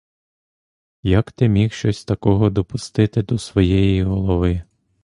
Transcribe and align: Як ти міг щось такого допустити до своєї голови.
Як 1.03 1.31
ти 1.31 1.47
міг 1.49 1.73
щось 1.73 2.05
такого 2.05 2.49
допустити 2.49 3.23
до 3.23 3.37
своєї 3.37 4.03
голови. 4.03 4.63